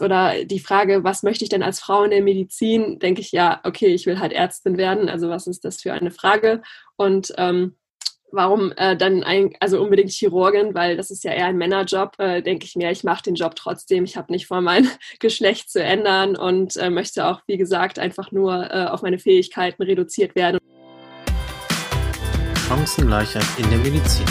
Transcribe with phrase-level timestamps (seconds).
[0.00, 3.60] Oder die Frage, was möchte ich denn als Frau in der Medizin, denke ich, ja,
[3.64, 5.08] okay, ich will halt Ärztin werden.
[5.08, 6.62] Also was ist das für eine Frage?
[6.96, 7.76] Und ähm,
[8.32, 12.42] warum äh, dann ein, also unbedingt Chirurgin, weil das ist ja eher ein Männerjob, äh,
[12.42, 14.04] denke ich mir, ich mache den Job trotzdem.
[14.04, 14.88] Ich habe nicht vor, mein
[15.20, 19.82] Geschlecht zu ändern und äh, möchte auch, wie gesagt, einfach nur äh, auf meine Fähigkeiten
[19.82, 20.58] reduziert werden.
[22.68, 24.26] Chancengleichheit in der Medizin.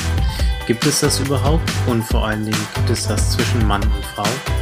[0.65, 1.69] Gibt es das überhaupt?
[1.87, 4.58] Und vor allen Dingen gibt es das zwischen Mann und Frau?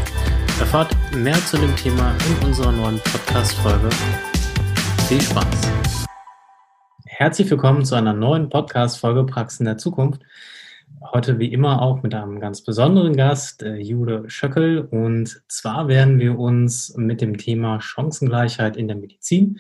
[0.60, 3.89] Erfahrt mehr zu dem Thema in unserer neuen Podcast-Folge.
[5.07, 6.07] Viel Spaß!
[7.06, 10.24] Herzlich willkommen zu einer neuen Podcast-Folge Praxen der Zukunft.
[11.14, 14.82] Heute wie immer auch mit einem ganz besonderen Gast, äh, Jude Schöckel.
[14.82, 19.60] Und zwar werden wir uns mit dem Thema Chancengleichheit in der Medizin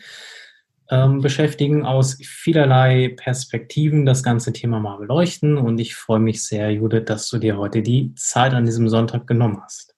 [0.89, 5.57] ähm, beschäftigen, aus vielerlei Perspektiven das ganze Thema mal beleuchten.
[5.57, 9.27] Und ich freue mich sehr, Judith, dass du dir heute die Zeit an diesem Sonntag
[9.27, 9.96] genommen hast.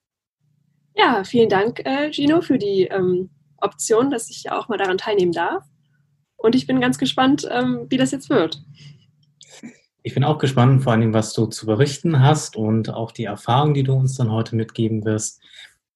[1.02, 5.32] Ja, vielen Dank, äh, Gino, für die ähm, Option, dass ich auch mal daran teilnehmen
[5.32, 5.64] darf.
[6.36, 8.62] Und ich bin ganz gespannt, ähm, wie das jetzt wird.
[10.02, 13.72] Ich bin auch gespannt, vor allem, was du zu berichten hast und auch die Erfahrungen,
[13.72, 15.40] die du uns dann heute mitgeben wirst.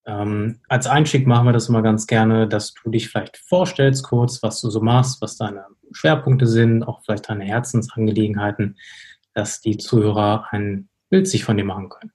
[0.06, 4.42] Ähm, als Einstieg machen wir das immer ganz gerne, dass du dich vielleicht vorstellst kurz,
[4.42, 8.78] was du so machst, was deine Schwerpunkte sind, auch vielleicht deine Herzensangelegenheiten,
[9.34, 12.12] dass die Zuhörer ein Bild sich von dir machen können.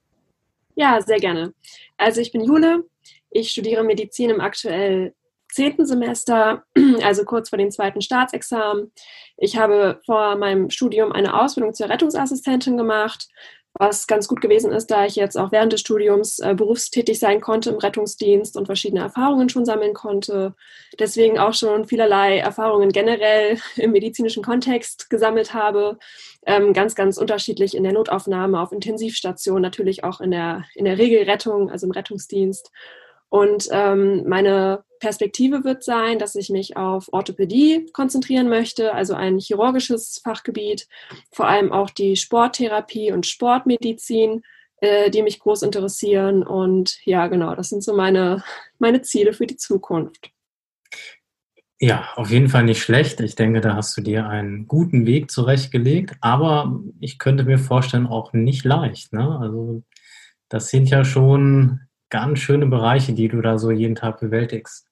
[0.80, 1.52] Ja, sehr gerne.
[1.98, 2.84] Also ich bin Jule,
[3.28, 5.14] ich studiere Medizin im aktuell
[5.52, 6.64] zehnten Semester,
[7.02, 8.90] also kurz vor dem zweiten Staatsexamen.
[9.36, 13.28] Ich habe vor meinem Studium eine Ausbildung zur Rettungsassistentin gemacht,
[13.80, 17.40] was ganz gut gewesen ist, da ich jetzt auch während des Studiums äh, berufstätig sein
[17.40, 20.54] konnte im Rettungsdienst und verschiedene Erfahrungen schon sammeln konnte.
[20.98, 25.98] Deswegen auch schon vielerlei Erfahrungen generell im medizinischen Kontext gesammelt habe.
[26.44, 30.98] Ähm, ganz, ganz unterschiedlich in der Notaufnahme, auf Intensivstation, natürlich auch in der, in der
[30.98, 32.70] Regelrettung, also im Rettungsdienst.
[33.30, 39.38] Und ähm, meine Perspektive wird sein, dass ich mich auf Orthopädie konzentrieren möchte, also ein
[39.38, 40.86] chirurgisches Fachgebiet,
[41.32, 44.42] vor allem auch die Sporttherapie und Sportmedizin,
[44.80, 46.42] äh, die mich groß interessieren.
[46.42, 48.44] Und ja, genau, das sind so meine,
[48.78, 50.30] meine Ziele für die Zukunft.
[51.82, 53.20] Ja, auf jeden Fall nicht schlecht.
[53.20, 58.06] Ich denke, da hast du dir einen guten Weg zurechtgelegt, aber ich könnte mir vorstellen,
[58.06, 59.14] auch nicht leicht.
[59.14, 59.38] Ne?
[59.40, 59.82] Also
[60.50, 61.80] das sind ja schon
[62.10, 64.89] ganz schöne Bereiche, die du da so jeden Tag bewältigst.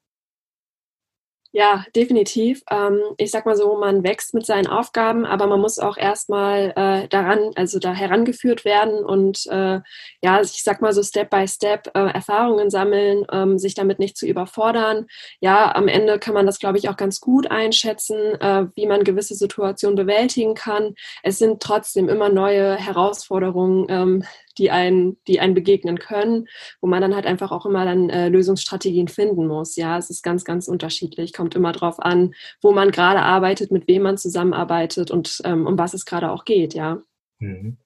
[1.52, 2.62] Ja, definitiv.
[2.70, 6.74] Ähm, ich sag mal so, man wächst mit seinen Aufgaben, aber man muss auch erstmal
[6.76, 9.80] äh, daran, also da herangeführt werden und äh,
[10.22, 14.18] ja, ich sag mal so Step by Step äh, Erfahrungen sammeln, ähm, sich damit nicht
[14.18, 15.06] zu überfordern.
[15.40, 19.02] Ja, am Ende kann man das, glaube ich, auch ganz gut einschätzen, äh, wie man
[19.02, 20.94] gewisse Situationen bewältigen kann.
[21.22, 24.24] Es sind trotzdem immer neue Herausforderungen, ähm,
[24.58, 26.46] die einen, die einen begegnen können,
[26.80, 29.76] wo man dann halt einfach auch immer dann äh, Lösungsstrategien finden muss.
[29.76, 33.88] Ja, es ist ganz, ganz unterschiedlich, kommt immer drauf an, wo man gerade arbeitet, mit
[33.88, 37.00] wem man zusammenarbeitet und ähm, um was es gerade auch geht, ja.
[37.38, 37.78] Mhm.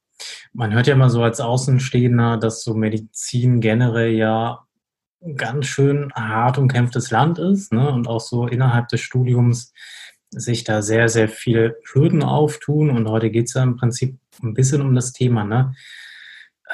[0.52, 4.66] Man hört ja immer so als Außenstehender, dass so Medizin generell ja
[5.36, 7.90] ganz schön hart umkämpftes Land ist ne?
[7.90, 9.72] und auch so innerhalb des Studiums
[10.30, 12.90] sich da sehr, sehr viele Hürden auftun.
[12.90, 15.44] Und heute geht es ja im Prinzip ein bisschen um das Thema.
[15.44, 15.74] Ne?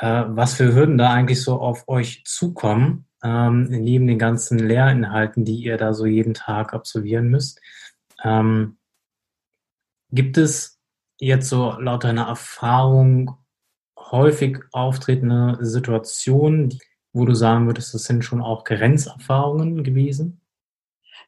[0.01, 5.45] Äh, was für Hürden da eigentlich so auf euch zukommen, ähm, neben den ganzen Lehrinhalten,
[5.45, 7.61] die ihr da so jeden Tag absolvieren müsst.
[8.23, 8.79] Ähm,
[10.11, 10.81] gibt es
[11.19, 13.37] jetzt so laut deiner Erfahrung
[13.99, 16.79] häufig auftretende Situationen,
[17.13, 20.41] wo du sagen würdest, das sind schon auch Grenzerfahrungen gewesen?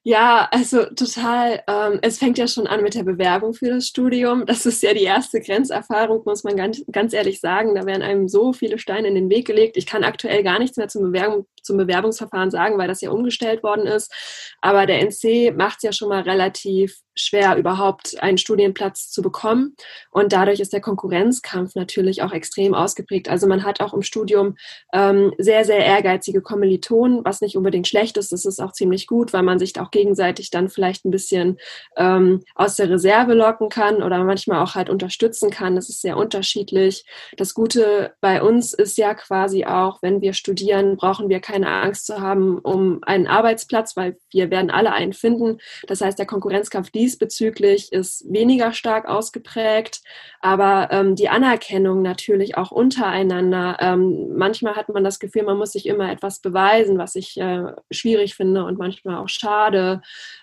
[0.02, 1.62] Ja, also total.
[1.68, 4.46] Ähm, es fängt ja schon an mit der Bewerbung für das Studium.
[4.46, 7.74] Das ist ja die erste Grenzerfahrung, muss man ganz, ganz ehrlich sagen.
[7.74, 9.76] Da werden einem so viele Steine in den Weg gelegt.
[9.76, 13.62] Ich kann aktuell gar nichts mehr zum, Bewerbung, zum Bewerbungsverfahren sagen, weil das ja umgestellt
[13.62, 14.12] worden ist.
[14.60, 19.76] Aber der NC macht es ja schon mal relativ schwer, überhaupt einen Studienplatz zu bekommen.
[20.10, 23.28] Und dadurch ist der Konkurrenzkampf natürlich auch extrem ausgeprägt.
[23.28, 24.56] Also man hat auch im Studium
[24.92, 28.32] ähm, sehr, sehr ehrgeizige Kommilitonen, was nicht unbedingt schlecht ist.
[28.32, 31.58] Das ist auch ziemlich gut, weil man sich auch gegenseitig dann vielleicht ein bisschen
[31.96, 35.76] ähm, aus der Reserve locken kann oder manchmal auch halt unterstützen kann.
[35.76, 37.04] Das ist sehr unterschiedlich.
[37.36, 42.06] Das Gute bei uns ist ja quasi auch, wenn wir studieren, brauchen wir keine Angst
[42.06, 45.58] zu haben um einen Arbeitsplatz, weil wir werden alle einen finden.
[45.86, 50.02] Das heißt, der Konkurrenzkampf diesbezüglich ist weniger stark ausgeprägt,
[50.40, 53.76] aber ähm, die Anerkennung natürlich auch untereinander.
[53.80, 57.64] Ähm, manchmal hat man das Gefühl, man muss sich immer etwas beweisen, was ich äh,
[57.90, 60.02] schwierig finde und manchmal auch schade.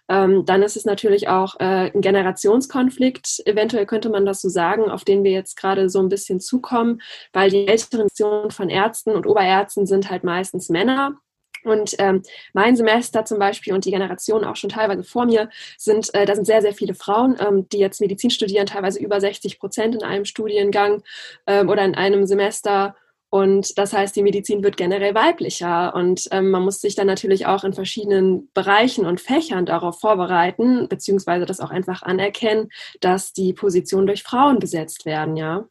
[0.09, 4.89] Ähm, dann ist es natürlich auch äh, ein Generationskonflikt, eventuell könnte man das so sagen,
[4.89, 7.01] auf den wir jetzt gerade so ein bisschen zukommen,
[7.33, 11.19] weil die älteren Generationen von Ärzten und Oberärzten sind halt meistens Männer
[11.63, 12.21] Und ähm,
[12.53, 16.35] mein Semester zum Beispiel und die Generation auch schon teilweise vor mir sind, äh, da
[16.35, 20.03] sind sehr, sehr viele Frauen, ähm, die jetzt Medizin studieren, teilweise über 60 Prozent in
[20.03, 21.03] einem Studiengang
[21.47, 22.95] ähm, oder in einem Semester.
[23.29, 27.45] Und das heißt, die Medizin wird generell weiblicher und ähm, man muss sich dann natürlich
[27.45, 32.69] auch in verschiedenen Bereichen und Fächern darauf vorbereiten, beziehungsweise das auch einfach anerkennen,
[33.01, 35.65] dass die Positionen durch Frauen besetzt werden, ja.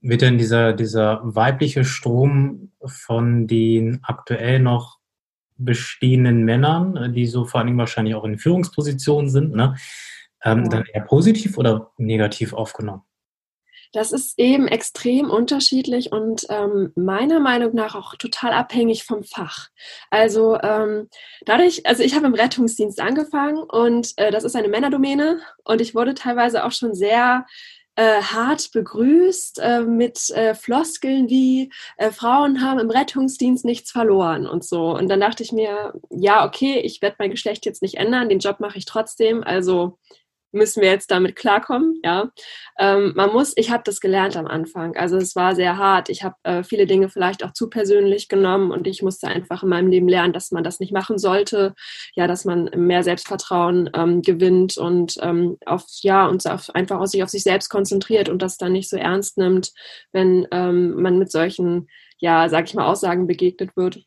[0.00, 4.98] Wird denn dieser, dieser weibliche Strom von den aktuell noch
[5.58, 9.76] bestehenden Männern, die so vor allem wahrscheinlich auch in Führungspositionen sind, ne,
[10.42, 10.68] ähm, ja.
[10.68, 13.02] dann eher positiv oder negativ aufgenommen?
[13.92, 19.68] Das ist eben extrem unterschiedlich und ähm, meiner Meinung nach auch total abhängig vom Fach.
[20.10, 21.08] Also ähm,
[21.44, 25.94] dadurch, also ich habe im Rettungsdienst angefangen und äh, das ist eine Männerdomäne und ich
[25.94, 27.46] wurde teilweise auch schon sehr
[27.96, 34.46] äh, hart begrüßt äh, mit äh, Floskeln wie äh, Frauen haben im Rettungsdienst nichts verloren
[34.46, 34.94] und so.
[34.96, 38.38] Und dann dachte ich mir, ja, okay, ich werde mein Geschlecht jetzt nicht ändern, den
[38.38, 39.42] Job mache ich trotzdem.
[39.42, 39.98] Also
[40.52, 42.30] müssen wir jetzt damit klarkommen, ja.
[42.78, 46.08] Ähm, man muss, ich habe das gelernt am Anfang, also es war sehr hart.
[46.08, 49.68] Ich habe äh, viele Dinge vielleicht auch zu persönlich genommen und ich musste einfach in
[49.68, 51.74] meinem Leben lernen, dass man das nicht machen sollte,
[52.14, 57.08] ja, dass man mehr Selbstvertrauen ähm, gewinnt und ähm, auf, ja, und auf, einfach auf
[57.08, 59.72] sich auf sich selbst konzentriert und das dann nicht so ernst nimmt,
[60.12, 61.88] wenn ähm, man mit solchen,
[62.18, 64.04] ja, sag ich mal, Aussagen begegnet wird.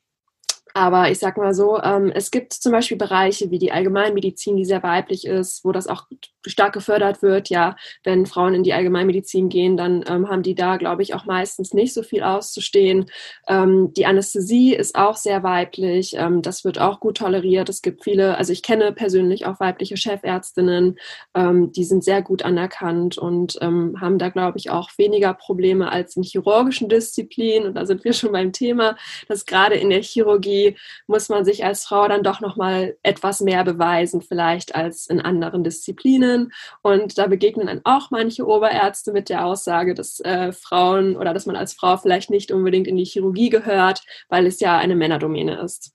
[0.73, 4.65] Aber ich sag mal so, ähm, es gibt zum Beispiel Bereiche wie die Allgemeinmedizin, die
[4.65, 6.07] sehr weiblich ist, wo das auch
[6.45, 7.49] stark gefördert wird.
[7.49, 11.25] Ja, wenn Frauen in die Allgemeinmedizin gehen, dann ähm, haben die da, glaube ich, auch
[11.25, 13.05] meistens nicht so viel auszustehen.
[13.47, 16.15] Ähm, die Anästhesie ist auch sehr weiblich.
[16.17, 17.69] Ähm, das wird auch gut toleriert.
[17.69, 20.97] Es gibt viele, also ich kenne persönlich auch weibliche Chefärztinnen,
[21.35, 25.91] ähm, die sind sehr gut anerkannt und ähm, haben da, glaube ich, auch weniger Probleme
[25.91, 27.67] als in chirurgischen Disziplinen.
[27.67, 28.97] Und da sind wir schon beim Thema,
[29.27, 30.62] dass gerade in der Chirurgie
[31.07, 35.19] muss man sich als Frau dann doch noch mal etwas mehr beweisen, vielleicht als in
[35.19, 36.51] anderen Disziplinen.
[36.81, 41.45] Und da begegnen dann auch manche Oberärzte mit der Aussage, dass äh, Frauen oder dass
[41.45, 45.61] man als Frau vielleicht nicht unbedingt in die Chirurgie gehört, weil es ja eine Männerdomäne
[45.61, 45.93] ist.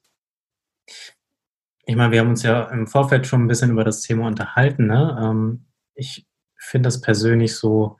[1.84, 4.86] Ich meine, wir haben uns ja im Vorfeld schon ein bisschen über das Thema unterhalten.
[4.86, 5.18] Ne?
[5.20, 6.26] Ähm, ich
[6.56, 7.96] finde das persönlich so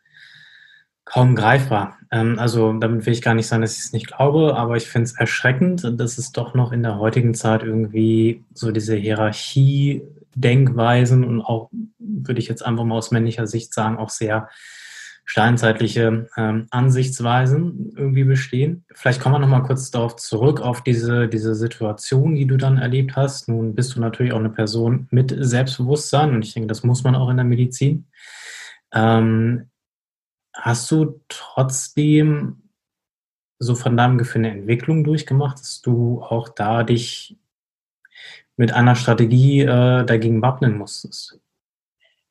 [1.10, 1.98] kaum greifbar.
[2.10, 4.88] Ähm, also damit will ich gar nicht sagen, dass ich es nicht glaube, aber ich
[4.88, 11.24] finde es erschreckend, dass es doch noch in der heutigen Zeit irgendwie so diese Hierarchie-Denkweisen
[11.24, 14.48] und auch, würde ich jetzt einfach mal aus männlicher Sicht sagen, auch sehr
[15.24, 18.86] steinzeitliche ähm, Ansichtsweisen irgendwie bestehen.
[18.94, 22.78] Vielleicht kommen wir noch mal kurz darauf zurück, auf diese, diese Situation, die du dann
[22.78, 23.46] erlebt hast.
[23.46, 27.14] Nun bist du natürlich auch eine Person mit Selbstbewusstsein und ich denke, das muss man
[27.14, 28.06] auch in der Medizin.
[28.94, 29.68] Ähm,
[30.60, 32.62] Hast du trotzdem
[33.60, 37.36] so von deinem Gefühl eine Entwicklung durchgemacht, dass du auch da dich
[38.56, 41.40] mit einer Strategie äh, dagegen wappnen musstest?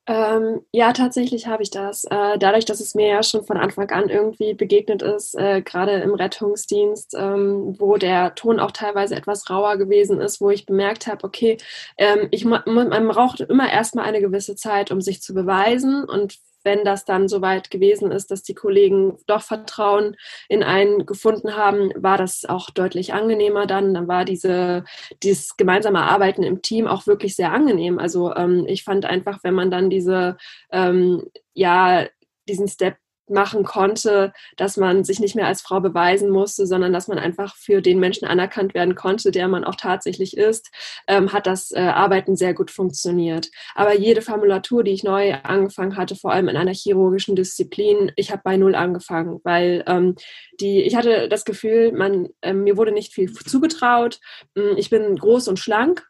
[0.09, 2.06] Ähm, ja, tatsächlich habe ich das.
[2.06, 5.94] Äh, dadurch, dass es mir ja schon von Anfang an irgendwie begegnet ist, äh, gerade
[5.95, 11.07] im Rettungsdienst, ähm, wo der Ton auch teilweise etwas rauer gewesen ist, wo ich bemerkt
[11.07, 11.57] habe, okay,
[11.97, 16.84] ähm, ich, man braucht immer erstmal eine gewisse Zeit, um sich zu beweisen und wenn
[16.84, 20.18] das dann soweit gewesen ist, dass die Kollegen doch Vertrauen
[20.50, 23.94] in einen gefunden haben, war das auch deutlich angenehmer dann.
[23.94, 24.84] Dann war diese,
[25.24, 28.00] dieses gemeinsame Arbeiten im Team auch wirklich sehr angenehm.
[28.00, 30.36] Also ähm, ich fand einfach, wenn man dann diese,
[30.74, 32.06] ähm, ja,
[32.50, 32.97] diesen Step
[33.30, 37.56] machen konnte, dass man sich nicht mehr als Frau beweisen musste, sondern dass man einfach
[37.56, 40.72] für den Menschen anerkannt werden konnte, der man auch tatsächlich ist,
[41.07, 43.50] ähm, hat das äh, Arbeiten sehr gut funktioniert.
[43.76, 48.31] Aber jede Formulatur, die ich neu angefangen hatte, vor allem in einer chirurgischen Disziplin, ich
[48.31, 50.16] habe bei Null angefangen, weil ähm,
[50.60, 54.19] die, ich hatte das Gefühl, man, äh, mir wurde nicht viel zugetraut.
[54.56, 56.07] Hm, ich bin groß und schlank,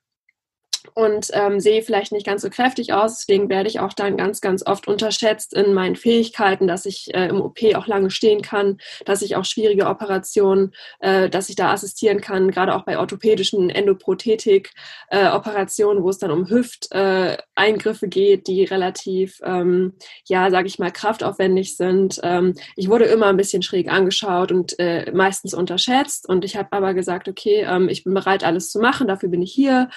[0.94, 3.20] und ähm, sehe vielleicht nicht ganz so kräftig aus.
[3.20, 7.28] Deswegen werde ich auch dann ganz, ganz oft unterschätzt in meinen Fähigkeiten, dass ich äh,
[7.28, 11.72] im OP auch lange stehen kann, dass ich auch schwierige Operationen, äh, dass ich da
[11.72, 18.64] assistieren kann, gerade auch bei orthopädischen Endoprothetik-Operationen, äh, wo es dann um Hüfteingriffe geht, die
[18.64, 19.94] relativ, ähm,
[20.26, 22.20] ja, sage ich mal, kraftaufwendig sind.
[22.24, 26.28] Ähm, ich wurde immer ein bisschen schräg angeschaut und äh, meistens unterschätzt.
[26.28, 29.42] Und ich habe aber gesagt, okay, ähm, ich bin bereit, alles zu machen, dafür bin
[29.42, 29.90] ich hier.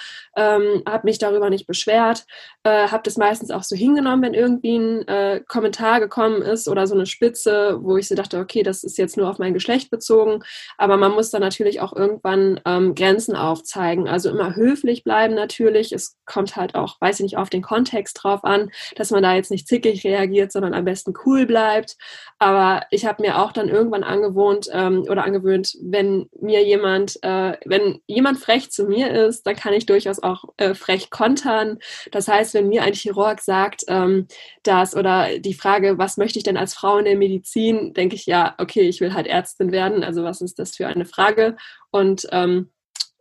[0.85, 2.25] Ähm, habe mich darüber nicht beschwert,
[2.63, 6.87] äh, habe das meistens auch so hingenommen, wenn irgendwie ein äh, Kommentar gekommen ist oder
[6.87, 9.89] so eine Spitze, wo ich so dachte, okay, das ist jetzt nur auf mein Geschlecht
[9.89, 10.43] bezogen,
[10.77, 15.91] aber man muss dann natürlich auch irgendwann ähm, Grenzen aufzeigen, also immer höflich bleiben natürlich.
[15.91, 19.35] Es kommt halt auch, weiß ich nicht, auf den Kontext drauf an, dass man da
[19.35, 21.97] jetzt nicht zickig reagiert, sondern am besten cool bleibt.
[22.39, 27.57] Aber ich habe mir auch dann irgendwann angewohnt ähm, oder angewöhnt, wenn mir jemand, äh,
[27.65, 31.79] wenn jemand frech zu mir ist, dann kann ich durchaus auch äh, frech kontern.
[32.11, 34.27] Das heißt, wenn mir ein Chirurg sagt, ähm,
[34.63, 38.25] dass oder die Frage, was möchte ich denn als Frau in der Medizin, denke ich
[38.25, 40.03] ja, okay, ich will halt Ärztin werden.
[40.03, 41.57] Also was ist das für eine Frage?
[41.91, 42.69] Und ähm,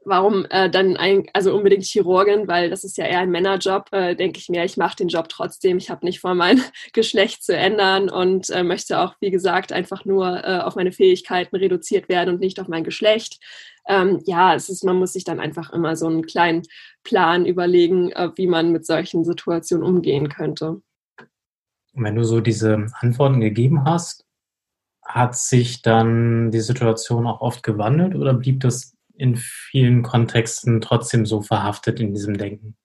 [0.04, 4.14] warum äh, dann ein, also unbedingt Chirurgin, weil das ist ja eher ein Männerjob, äh,
[4.14, 5.76] denke ich mir, ich mache den Job trotzdem.
[5.76, 6.60] Ich habe nicht vor, mein
[6.92, 11.56] Geschlecht zu ändern und äh, möchte auch, wie gesagt, einfach nur äh, auf meine Fähigkeiten
[11.56, 13.40] reduziert werden und nicht auf mein Geschlecht.
[13.88, 16.62] Ähm, ja, es ist, man muss sich dann einfach immer so einen kleinen
[17.04, 20.80] Plan überlegen, äh, wie man mit solchen Situationen umgehen könnte.
[21.92, 24.24] Wenn du so diese Antworten gegeben hast,
[25.02, 31.26] hat sich dann die Situation auch oft gewandelt oder blieb das in vielen Kontexten trotzdem
[31.26, 32.76] so verhaftet in diesem Denken?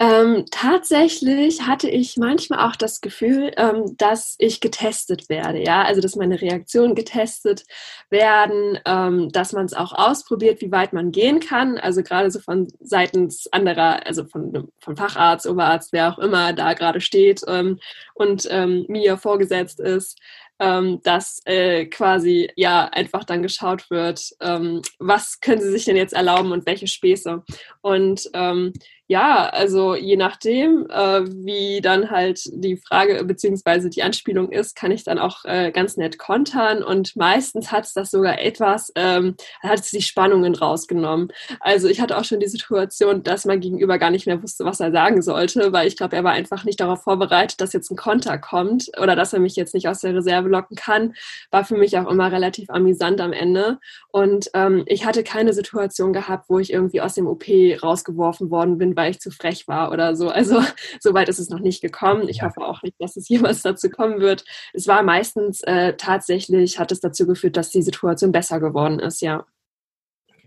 [0.00, 6.00] Ähm, tatsächlich hatte ich manchmal auch das Gefühl, ähm, dass ich getestet werde, ja, also
[6.00, 7.64] dass meine Reaktionen getestet
[8.08, 12.38] werden, ähm, dass man es auch ausprobiert, wie weit man gehen kann, also gerade so
[12.38, 17.80] von seitens anderer, also von, von Facharzt, Oberarzt, wer auch immer da gerade steht ähm,
[18.14, 20.16] und ähm, mir vorgesetzt ist,
[20.58, 25.96] ähm, dass äh, quasi ja einfach dann geschaut wird, ähm, was können sie sich denn
[25.96, 27.42] jetzt erlauben und welche Späße.
[27.80, 28.72] Und ähm,
[29.08, 34.90] ja, also je nachdem, äh, wie dann halt die Frage beziehungsweise die Anspielung ist, kann
[34.90, 39.34] ich dann auch äh, ganz nett kontern und meistens hat es das sogar etwas, ähm,
[39.62, 41.32] hat es die Spannungen rausgenommen.
[41.60, 44.78] Also ich hatte auch schon die Situation, dass mein Gegenüber gar nicht mehr wusste, was
[44.78, 47.96] er sagen sollte, weil ich glaube, er war einfach nicht darauf vorbereitet, dass jetzt ein
[47.96, 51.14] Konter kommt oder dass er mich jetzt nicht aus der Reserve locken kann.
[51.50, 53.78] War für mich auch immer relativ amüsant am Ende.
[54.10, 57.46] Und ähm, ich hatte keine Situation gehabt, wo ich irgendwie aus dem OP
[57.82, 60.28] rausgeworfen worden bin, weil ich zu frech war oder so.
[60.28, 60.60] Also
[61.00, 62.28] so weit ist es noch nicht gekommen.
[62.28, 64.44] Ich hoffe auch nicht, dass es jemals dazu kommen wird.
[64.74, 69.22] Es war meistens äh, tatsächlich, hat es dazu geführt, dass die Situation besser geworden ist,
[69.22, 69.46] ja.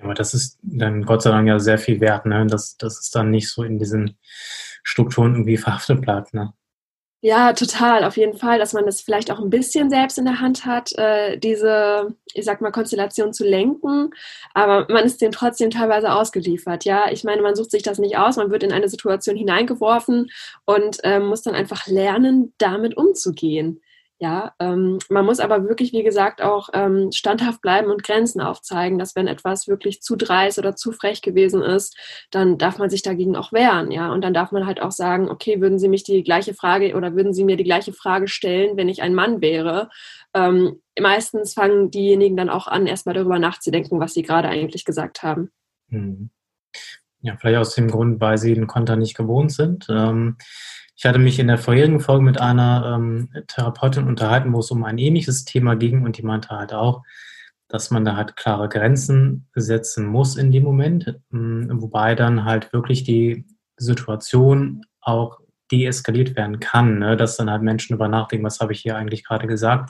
[0.02, 2.46] Aber das ist dann Gott sei Dank ja sehr viel wert, ne?
[2.48, 4.18] dass, dass es dann nicht so in diesen
[4.84, 6.34] Strukturen irgendwie verhaftet bleibt.
[6.34, 6.54] Ne?
[7.24, 10.40] Ja, total, auf jeden Fall, dass man das vielleicht auch ein bisschen selbst in der
[10.40, 14.10] Hand hat, äh, diese, ich sag mal, Konstellation zu lenken,
[14.56, 16.84] aber man ist dem trotzdem teilweise ausgeliefert.
[16.84, 20.32] Ja, ich meine, man sucht sich das nicht aus, man wird in eine Situation hineingeworfen
[20.66, 23.82] und äh, muss dann einfach lernen, damit umzugehen.
[24.22, 29.00] Ja, ähm, man muss aber wirklich, wie gesagt, auch ähm, standhaft bleiben und Grenzen aufzeigen,
[29.00, 31.98] dass wenn etwas wirklich zu dreist oder zu frech gewesen ist,
[32.30, 34.14] dann darf man sich dagegen auch wehren, ja.
[34.14, 37.16] Und dann darf man halt auch sagen, okay, würden Sie mich die gleiche Frage oder
[37.16, 39.90] würden Sie mir die gleiche Frage stellen, wenn ich ein Mann wäre?
[40.36, 45.24] Ähm, meistens fangen diejenigen dann auch an, erstmal darüber nachzudenken, was sie gerade eigentlich gesagt
[45.24, 45.50] haben.
[45.90, 46.30] Hm.
[47.22, 49.88] Ja, vielleicht aus dem Grund, weil sie den Konter nicht gewohnt sind.
[49.90, 50.38] Ähm,
[51.02, 54.84] ich hatte mich in der vorherigen Folge mit einer ähm, Therapeutin unterhalten, wo es um
[54.84, 57.02] ein ähnliches Thema ging und die meinte halt auch,
[57.68, 62.72] dass man da halt klare Grenzen setzen muss in dem Moment, ähm, wobei dann halt
[62.72, 65.40] wirklich die Situation auch
[65.72, 67.18] deeskaliert werden kann, ne?
[67.18, 69.90] dass dann halt Menschen über nachdenken, was habe ich hier eigentlich gerade gesagt,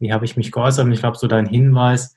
[0.00, 0.86] wie habe ich mich geäußert?
[0.86, 2.16] Und ich glaube, so dein Hinweis,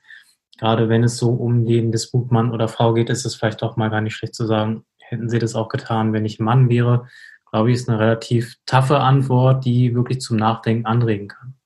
[0.58, 3.76] gerade wenn es so um den Disput Mann oder Frau geht, ist es vielleicht auch
[3.76, 7.06] mal gar nicht schlecht zu sagen, hätten sie das auch getan, wenn ich Mann wäre,
[7.50, 11.56] glaube ich, ist eine relativ taffe Antwort, die wirklich zum Nachdenken anregen kann.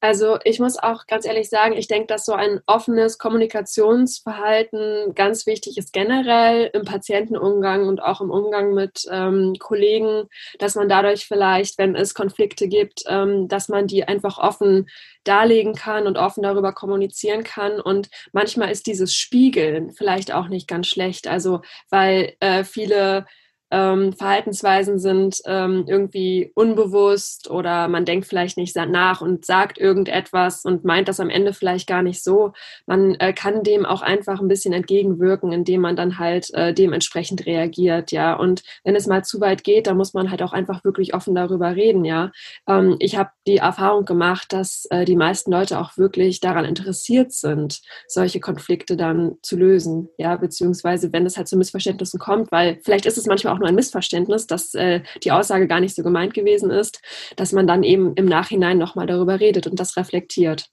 [0.00, 5.46] Also ich muss auch ganz ehrlich sagen, ich denke, dass so ein offenes Kommunikationsverhalten ganz
[5.46, 10.28] wichtig ist generell im Patientenumgang und auch im Umgang mit ähm, Kollegen,
[10.58, 14.88] dass man dadurch vielleicht, wenn es Konflikte gibt, ähm, dass man die einfach offen
[15.24, 17.80] darlegen kann und offen darüber kommunizieren kann.
[17.80, 21.26] Und manchmal ist dieses Spiegeln vielleicht auch nicht ganz schlecht.
[21.26, 23.26] Also weil äh, viele
[23.70, 30.64] ähm, Verhaltensweisen sind ähm, irgendwie unbewusst oder man denkt vielleicht nicht nach und sagt irgendetwas
[30.64, 32.52] und meint das am Ende vielleicht gar nicht so.
[32.86, 37.44] Man äh, kann dem auch einfach ein bisschen entgegenwirken, indem man dann halt äh, dementsprechend
[37.46, 38.34] reagiert, ja.
[38.34, 41.34] Und wenn es mal zu weit geht, dann muss man halt auch einfach wirklich offen
[41.34, 42.30] darüber reden, ja.
[42.68, 47.32] Ähm, ich habe die Erfahrung gemacht, dass äh, die meisten Leute auch wirklich daran interessiert
[47.32, 52.78] sind, solche Konflikte dann zu lösen, ja, beziehungsweise wenn es halt zu Missverständnissen kommt, weil
[52.82, 55.94] vielleicht ist es manchmal auch auch nur ein Missverständnis, dass äh, die Aussage gar nicht
[55.94, 57.02] so gemeint gewesen ist,
[57.36, 60.70] dass man dann eben im Nachhinein nochmal darüber redet und das reflektiert.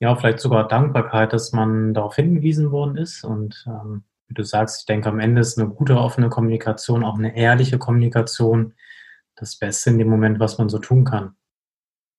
[0.00, 4.80] Ja, vielleicht sogar Dankbarkeit, dass man darauf hingewiesen worden ist und ähm, wie du sagst,
[4.80, 8.74] ich denke, am Ende ist eine gute offene Kommunikation, auch eine ehrliche Kommunikation
[9.36, 11.36] das Beste in dem Moment, was man so tun kann.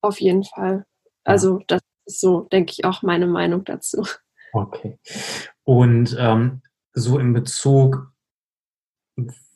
[0.02, 0.86] Auf jeden Fall.
[1.24, 4.06] Also das ist so, denke ich, auch meine Meinung dazu.
[4.54, 5.00] Okay.
[5.64, 6.62] Und ähm,
[6.94, 8.12] so in Bezug,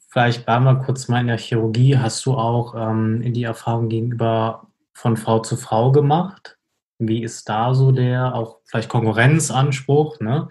[0.09, 4.67] vielleicht bleiben wir kurz mal in der Chirurgie, hast du auch ähm, die Erfahrung gegenüber
[4.93, 6.57] von Frau zu Frau gemacht?
[6.97, 10.19] Wie ist da so der auch vielleicht Konkurrenzanspruch?
[10.19, 10.49] Ne?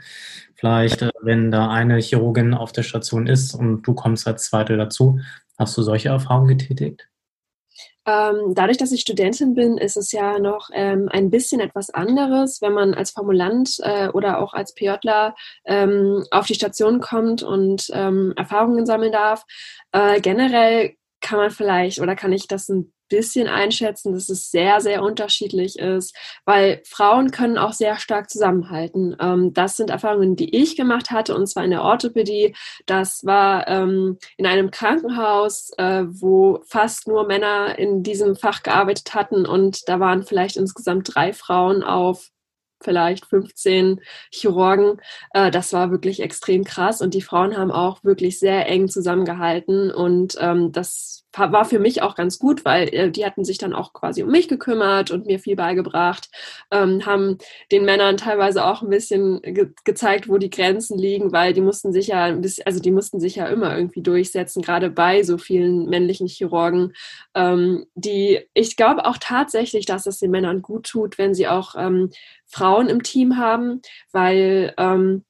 [0.54, 4.76] Vielleicht, äh, wenn da eine Chirurgin auf der Station ist und du kommst als Zweite
[4.76, 5.20] dazu,
[5.58, 7.08] hast du solche Erfahrungen getätigt?
[8.08, 12.62] Ähm, dadurch, dass ich Studentin bin, ist es ja noch ähm, ein bisschen etwas anderes,
[12.62, 15.34] wenn man als Formulant äh, oder auch als PJler
[15.66, 19.44] ähm, auf die Station kommt und ähm, Erfahrungen sammeln darf.
[19.92, 24.80] Äh, generell kann man vielleicht oder kann ich das ein bisschen einschätzen, dass es sehr,
[24.80, 29.16] sehr unterschiedlich ist, weil Frauen können auch sehr stark zusammenhalten.
[29.20, 32.54] Ähm, das sind Erfahrungen, die ich gemacht hatte, und zwar in der Orthopädie.
[32.86, 39.14] Das war ähm, in einem Krankenhaus, äh, wo fast nur Männer in diesem Fach gearbeitet
[39.14, 42.30] hatten und da waren vielleicht insgesamt drei Frauen auf
[42.80, 44.00] vielleicht 15
[44.30, 45.00] Chirurgen.
[45.32, 49.90] Äh, das war wirklich extrem krass und die Frauen haben auch wirklich sehr eng zusammengehalten
[49.90, 53.72] und ähm, das war für mich auch ganz gut, weil äh, die hatten sich dann
[53.72, 56.28] auch quasi um mich gekümmert und mir viel beigebracht,
[56.70, 57.38] ähm, haben
[57.72, 61.92] den Männern teilweise auch ein bisschen ge gezeigt, wo die Grenzen liegen, weil die mussten
[61.92, 65.86] sich ja ein also die mussten sich ja immer irgendwie durchsetzen, gerade bei so vielen
[65.86, 66.92] männlichen Chirurgen,
[67.34, 71.74] ähm, die ich glaube auch tatsächlich, dass es den Männern gut tut, wenn sie auch
[71.76, 72.10] ähm,
[72.46, 75.24] Frauen im Team haben, weil ähm,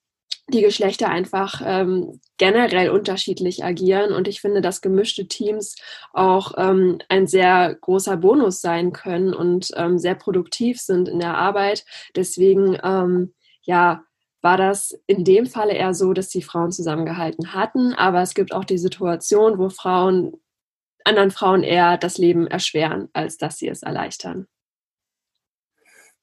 [0.49, 4.13] die Geschlechter einfach ähm, generell unterschiedlich agieren.
[4.13, 5.77] Und ich finde, dass gemischte Teams
[6.13, 11.37] auch ähm, ein sehr großer Bonus sein können und ähm, sehr produktiv sind in der
[11.37, 11.85] Arbeit.
[12.17, 14.05] Deswegen, ähm, ja,
[14.41, 17.93] war das in dem Falle eher so, dass die Frauen zusammengehalten hatten.
[17.95, 20.41] Aber es gibt auch die Situation, wo Frauen
[21.05, 24.47] anderen Frauen eher das Leben erschweren, als dass sie es erleichtern.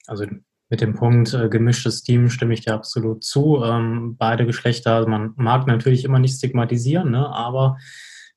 [0.05, 0.25] Also
[0.69, 3.61] mit dem Punkt äh, gemischtes Team stimme ich dir absolut zu.
[3.63, 7.77] Ähm, beide Geschlechter, also man mag natürlich immer nicht stigmatisieren, ne, aber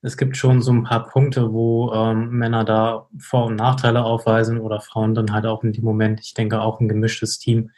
[0.03, 4.61] es gibt schon so ein paar Punkte, wo ähm, Männer da Vor- und Nachteile aufweisen
[4.61, 6.21] oder Frauen dann halt auch in dem Moment.
[6.23, 7.71] Ich denke auch ein gemischtes Team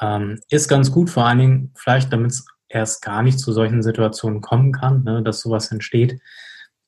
[0.00, 3.82] ähm, ist ganz gut, vor allen Dingen vielleicht, damit es erst gar nicht zu solchen
[3.82, 6.20] Situationen kommen kann, ne, dass sowas entsteht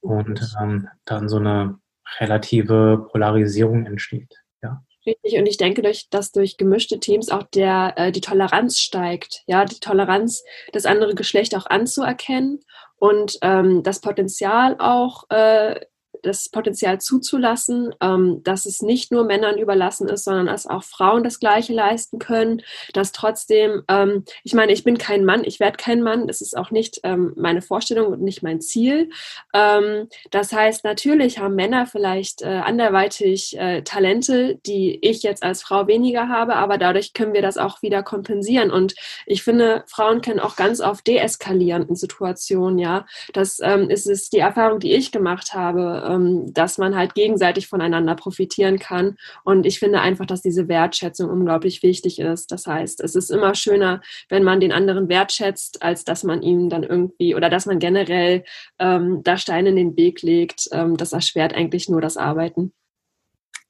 [0.00, 1.78] und ähm, dann so eine
[2.20, 4.34] relative Polarisierung entsteht.
[4.62, 4.82] Ja.
[5.04, 9.42] Richtig, und ich denke, durch, dass durch gemischte Teams auch der, äh, die Toleranz steigt,
[9.46, 12.60] ja, die Toleranz, das andere Geschlecht auch anzuerkennen
[12.98, 15.80] und ähm, das Potenzial auch äh,
[16.22, 21.24] das Potenzial zuzulassen, ähm, dass es nicht nur Männern überlassen ist, sondern dass auch Frauen
[21.24, 25.76] das Gleiche leisten können, dass trotzdem, ähm, ich meine, ich bin kein Mann, ich werde
[25.76, 29.10] kein Mann, das ist auch nicht ähm, meine Vorstellung und nicht mein Ziel.
[29.52, 35.62] Ähm, das heißt, natürlich haben Männer vielleicht äh, anderweitig äh, Talente, die ich jetzt als
[35.62, 38.70] Frau weniger habe, aber dadurch können wir das auch wieder kompensieren.
[38.70, 38.94] Und
[39.26, 43.06] ich finde, Frauen können auch ganz oft deeskalieren in Situationen, ja.
[43.32, 47.66] Das ähm, ist, ist die Erfahrung, die ich gemacht habe ähm, dass man halt gegenseitig
[47.66, 49.16] voneinander profitieren kann.
[49.44, 52.52] Und ich finde einfach, dass diese Wertschätzung unglaublich wichtig ist.
[52.52, 56.68] Das heißt, es ist immer schöner, wenn man den anderen wertschätzt, als dass man ihm
[56.68, 58.44] dann irgendwie oder dass man generell
[58.78, 60.68] ähm, da Steine in den Weg legt.
[60.72, 62.72] Ähm, das erschwert eigentlich nur das Arbeiten.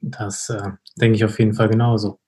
[0.01, 2.19] Das äh, denke ich auf jeden Fall genauso.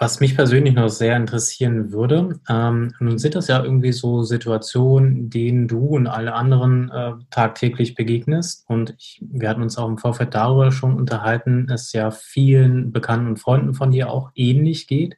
[0.00, 5.28] Was mich persönlich noch sehr interessieren würde, ähm, nun sind das ja irgendwie so Situationen,
[5.28, 8.64] denen du und alle anderen äh, tagtäglich begegnest.
[8.68, 13.26] Und ich, wir hatten uns auch im Vorfeld darüber schon unterhalten, es ja vielen Bekannten
[13.30, 15.16] und Freunden von dir auch ähnlich geht.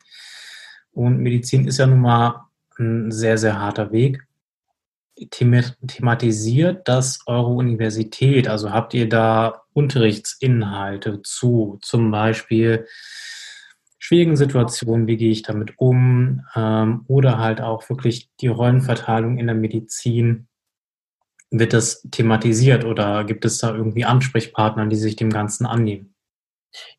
[0.93, 2.47] Und Medizin ist ja nun mal
[2.79, 4.27] ein sehr, sehr harter Weg.
[5.31, 8.49] Thematisiert das eure Universität?
[8.49, 12.87] Also habt ihr da Unterrichtsinhalte zu, zum Beispiel
[14.01, 19.47] schwierigen Situationen, wie gehe ich damit um, ähm, oder halt auch wirklich die Rollenverteilung in
[19.47, 20.49] der Medizin.
[21.51, 26.10] Wird das thematisiert oder gibt es da irgendwie Ansprechpartner, die sich dem Ganzen annehmen?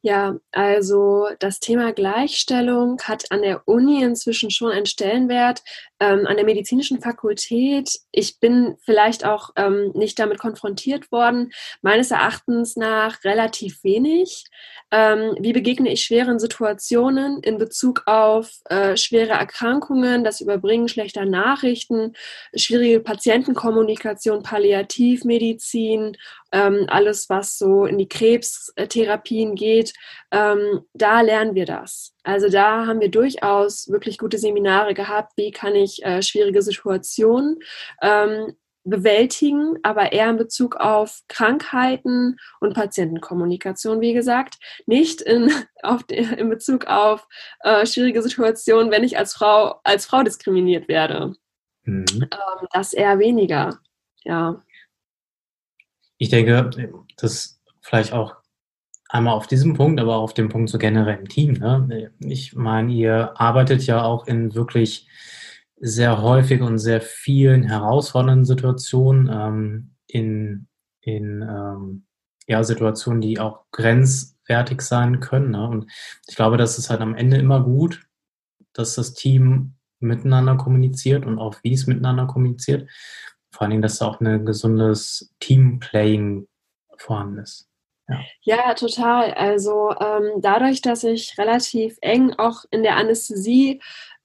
[0.02, 5.62] Ja, also das Thema Gleichstellung hat an der Uni inzwischen schon einen Stellenwert.
[6.00, 12.12] Ähm, an der medizinischen Fakultät, ich bin vielleicht auch ähm, nicht damit konfrontiert worden, meines
[12.12, 14.46] Erachtens nach relativ wenig.
[14.92, 21.26] Ähm, wie begegne ich schweren Situationen in Bezug auf äh, schwere Erkrankungen, das Überbringen schlechter
[21.26, 22.14] Nachrichten,
[22.56, 26.18] schwierige Patientenkommunikation, Palliativmedizin
[26.52, 29.94] ähm, alles, was so in die Krebstherapien geht,
[30.32, 32.14] ähm, da lernen wir das.
[32.24, 37.60] Also da haben wir durchaus wirklich gute Seminare gehabt, wie kann ich äh, schwierige Situationen
[38.02, 45.52] ähm, bewältigen, aber eher in Bezug auf Krankheiten und Patientenkommunikation, wie gesagt, nicht in,
[45.84, 47.28] auf in Bezug auf
[47.62, 51.36] äh, schwierige Situationen, wenn ich als Frau, als Frau diskriminiert werde.
[51.84, 52.06] Mhm.
[52.22, 53.80] Ähm, das eher weniger,
[54.24, 54.62] ja.
[56.22, 56.70] Ich denke,
[57.18, 58.36] das vielleicht auch
[59.10, 61.54] einmal auf diesem Punkt, aber auf dem Punkt so generell im Team.
[61.54, 62.12] Ne?
[62.20, 65.10] Ich meine, ihr arbeitet ja auch in wirklich
[65.78, 70.68] sehr häufig und sehr vielen herausfordernden Situationen, ähm, in,
[71.02, 72.06] in ähm,
[72.46, 75.50] ja, Situationen, die auch grenzwertig sein können.
[75.50, 75.68] Ne?
[75.68, 75.92] Und
[76.28, 78.08] ich glaube, das ist halt am Ende immer gut,
[78.74, 82.88] dass das Team miteinander kommuniziert und auch wie es miteinander kommuniziert.
[83.52, 86.48] Vor allen Dingen, dass da auch ein gesundes Teamplaying
[86.98, 87.68] vorhanden ist.
[88.08, 88.20] Ja.
[88.42, 89.34] ja, total.
[89.34, 93.82] Also ähm, dadurch, dass ich relativ eng auch in der Anästhesie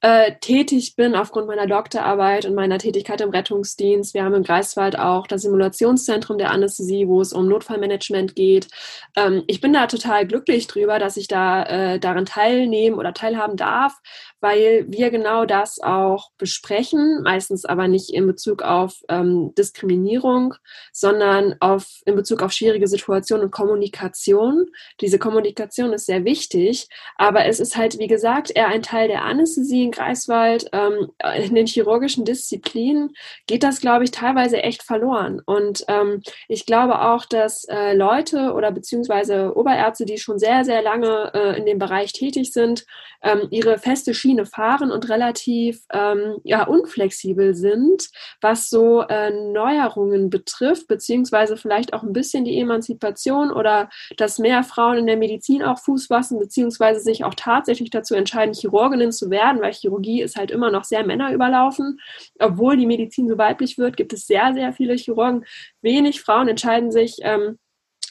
[0.07, 4.13] äh, tätig bin aufgrund meiner Doktorarbeit und meiner Tätigkeit im Rettungsdienst.
[4.13, 8.69] Wir haben im Greifswald auch das Simulationszentrum der Anästhesie, wo es um Notfallmanagement geht.
[9.17, 13.57] Ähm, ich bin da total glücklich drüber, dass ich da äh, daran teilnehmen oder teilhaben
[13.57, 13.97] darf,
[14.39, 20.53] weil wir genau das auch besprechen, meistens aber nicht in Bezug auf ähm, Diskriminierung,
[20.93, 24.67] sondern auf, in Bezug auf schwierige Situationen und Kommunikation.
[25.01, 29.25] Diese Kommunikation ist sehr wichtig, aber es ist halt, wie gesagt, eher ein Teil der
[29.25, 30.69] Anästhesie Greifswald.
[30.73, 31.11] Ähm,
[31.43, 33.13] in den chirurgischen Disziplinen
[33.47, 35.41] geht das, glaube ich, teilweise echt verloren.
[35.45, 40.81] Und ähm, ich glaube auch, dass äh, Leute oder beziehungsweise Oberärzte, die schon sehr, sehr
[40.81, 42.85] lange äh, in dem Bereich tätig sind,
[43.23, 48.09] ähm, ihre feste Schiene fahren und relativ ähm, ja, unflexibel sind,
[48.41, 54.63] was so äh, Neuerungen betrifft, beziehungsweise vielleicht auch ein bisschen die Emanzipation oder dass mehr
[54.63, 59.29] Frauen in der Medizin auch Fuß fassen, beziehungsweise sich auch tatsächlich dazu entscheiden, Chirurginnen zu
[59.29, 61.99] werden, weil Chirurgie ist halt immer noch sehr männerüberlaufen.
[62.39, 65.45] Obwohl die Medizin so weiblich wird, gibt es sehr, sehr viele Chirurgen.
[65.81, 67.57] Wenig Frauen entscheiden sich, ähm,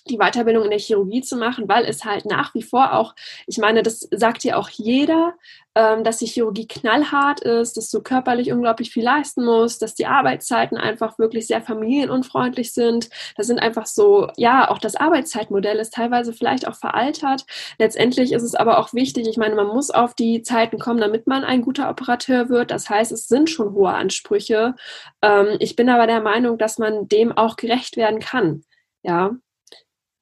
[0.09, 3.15] die Weiterbildung in der Chirurgie zu machen, weil es halt nach wie vor auch,
[3.47, 5.35] ich meine, das sagt ja auch jeder,
[5.77, 10.07] ähm, dass die Chirurgie knallhart ist, dass du körperlich unglaublich viel leisten musst, dass die
[10.07, 13.11] Arbeitszeiten einfach wirklich sehr familienunfreundlich sind.
[13.37, 17.45] Das sind einfach so, ja, auch das Arbeitszeitmodell ist teilweise vielleicht auch veraltert.
[17.79, 21.27] Letztendlich ist es aber auch wichtig, ich meine, man muss auf die Zeiten kommen, damit
[21.27, 22.71] man ein guter Operateur wird.
[22.71, 24.75] Das heißt, es sind schon hohe Ansprüche.
[25.21, 28.63] Ähm, ich bin aber der Meinung, dass man dem auch gerecht werden kann.
[29.03, 29.37] Ja,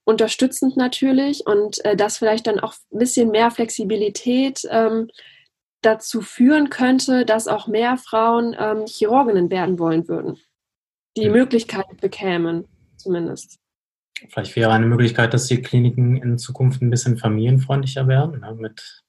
[0.05, 5.09] unterstützend natürlich und äh, das vielleicht dann auch ein bisschen mehr Flexibilität ähm,
[5.83, 10.39] dazu führen könnte, dass auch mehr Frauen ähm, Chirurginnen werden wollen würden.
[11.17, 11.33] Die mhm.
[11.33, 13.59] Möglichkeit bekämen, zumindest.
[14.29, 19.03] Vielleicht wäre eine Möglichkeit, dass die Kliniken in Zukunft ein bisschen familienfreundlicher werden, ne, mit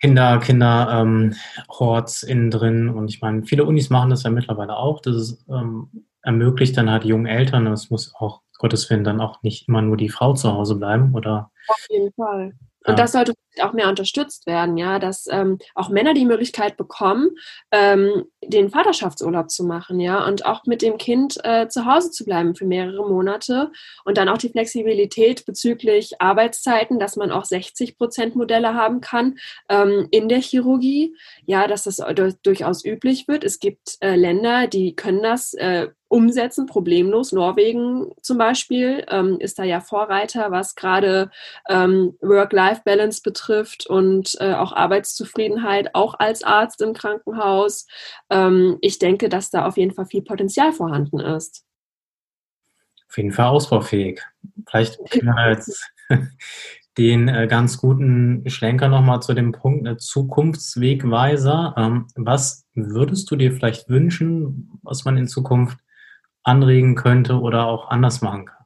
[0.00, 1.34] Kinder, Kinder, ähm,
[1.68, 2.88] Horts innen drin.
[2.88, 5.00] Und ich meine, viele Unis machen das ja mittlerweile auch.
[5.00, 9.42] Das ist, ähm, ermöglicht dann halt jungen Eltern, es muss auch Gottes Willen dann auch
[9.42, 11.50] nicht immer nur die Frau zu Hause bleiben oder.
[11.68, 12.54] Auf jeden Fall.
[12.88, 17.30] Und das sollte auch mehr unterstützt werden, ja, dass ähm, auch Männer die Möglichkeit bekommen,
[17.70, 22.24] ähm, den Vaterschaftsurlaub zu machen, ja, und auch mit dem Kind äh, zu Hause zu
[22.24, 23.72] bleiben für mehrere Monate
[24.04, 29.36] und dann auch die Flexibilität bezüglich Arbeitszeiten, dass man auch 60 Prozent Modelle haben kann
[29.68, 32.00] ähm, in der Chirurgie, ja, dass das
[32.42, 33.44] durchaus üblich wird.
[33.44, 37.32] Es gibt äh, Länder, die können das äh, umsetzen, problemlos.
[37.32, 41.30] Norwegen zum Beispiel ähm, ist da ja Vorreiter, was gerade
[41.68, 47.86] ähm, Work-Life-Balance betrifft und äh, auch Arbeitszufriedenheit, auch als Arzt im Krankenhaus.
[48.30, 51.64] Ähm, ich denke, dass da auf jeden Fall viel Potenzial vorhanden ist.
[53.08, 54.22] Auf jeden Fall ausbaufähig.
[54.66, 54.98] Vielleicht
[55.48, 55.90] jetzt
[56.98, 61.74] den äh, ganz guten Schlenker nochmal zu dem Punkt äh, Zukunftswegweiser.
[61.76, 65.78] Ähm, was würdest du dir vielleicht wünschen, was man in Zukunft
[66.48, 68.58] anregen könnte oder auch anders machen kann.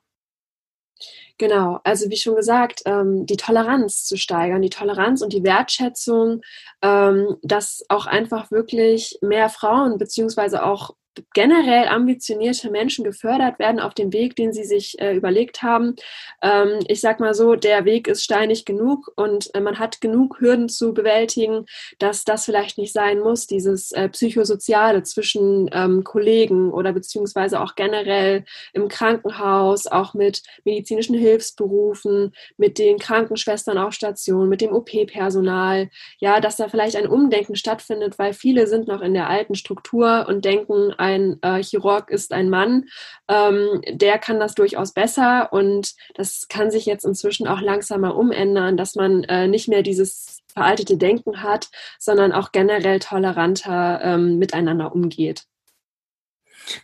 [1.38, 6.42] Genau, also wie schon gesagt, ähm, die Toleranz zu steigern, die Toleranz und die Wertschätzung,
[6.82, 10.94] ähm, dass auch einfach wirklich mehr Frauen beziehungsweise auch
[11.34, 15.94] generell ambitionierte Menschen gefördert werden auf dem Weg, den sie sich äh, überlegt haben.
[16.42, 20.40] Ähm, ich sag mal so, der Weg ist steinig genug und äh, man hat genug
[20.40, 21.66] Hürden zu bewältigen,
[21.98, 27.74] dass das vielleicht nicht sein muss, dieses äh, Psychosoziale zwischen ähm, Kollegen oder beziehungsweise auch
[27.74, 35.90] generell im Krankenhaus, auch mit medizinischen Hilfsberufen, mit den Krankenschwestern auf Station, mit dem OP-Personal,
[36.18, 40.26] ja, dass da vielleicht ein Umdenken stattfindet, weil viele sind noch in der alten Struktur
[40.28, 42.84] und denken, ein äh, Chirurg ist ein Mann,
[43.28, 48.10] ähm, der kann das durchaus besser und das kann sich jetzt inzwischen auch langsam mal
[48.10, 54.38] umändern, dass man äh, nicht mehr dieses veraltete Denken hat, sondern auch generell toleranter ähm,
[54.38, 55.44] miteinander umgeht.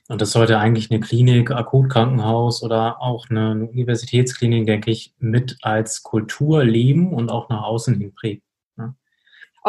[0.09, 6.03] Und das sollte eigentlich eine Klinik, Akutkrankenhaus oder auch eine Universitätsklinik, denke ich, mit als
[6.03, 8.43] Kultur leben und auch nach außen hin prägen.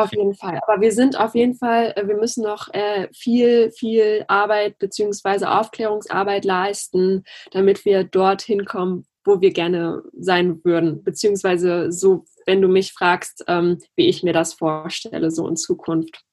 [0.04, 0.60] Auf jeden Fall.
[0.68, 5.46] Aber wir sind auf jeden Fall, äh, wir müssen noch äh, viel, viel Arbeit bzw.
[5.46, 11.04] Aufklärungsarbeit leisten, damit wir dorthin kommen, wo wir gerne sein würden.
[11.04, 16.24] Beziehungsweise so, wenn du mich fragst, ähm, wie ich mir das vorstelle, so in Zukunft.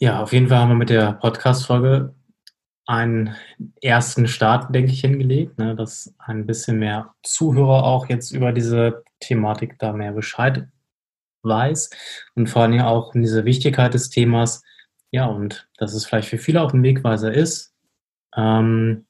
[0.00, 2.14] Ja, auf jeden Fall haben wir mit der Podcast-Folge
[2.86, 3.36] einen
[3.82, 9.02] ersten Start, denke ich, hingelegt, ne, dass ein bisschen mehr Zuhörer auch jetzt über diese
[9.20, 10.68] Thematik da mehr Bescheid
[11.42, 11.90] weiß
[12.34, 14.62] und vor allem auch in dieser Wichtigkeit des Themas,
[15.10, 17.74] ja, und dass es vielleicht für viele auch ein Wegweiser ist,
[18.36, 19.06] ähm,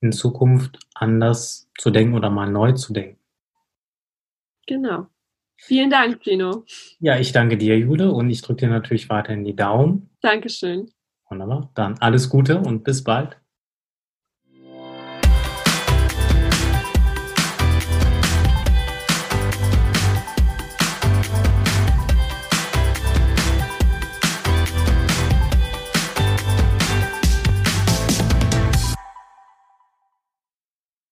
[0.00, 3.18] in Zukunft anders zu denken oder mal neu zu denken.
[4.66, 5.06] Genau.
[5.56, 6.64] Vielen Dank, Pino.
[6.98, 10.10] Ja, ich danke dir, Jule, und ich drücke dir natürlich weiterhin die Daumen.
[10.20, 10.90] Dankeschön.
[11.28, 11.70] Wunderbar.
[11.74, 13.38] Dann alles Gute und bis bald.